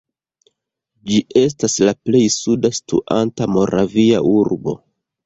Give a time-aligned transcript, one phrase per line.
[1.11, 4.75] Ĝi estas la plej suda situanta moravia urbo.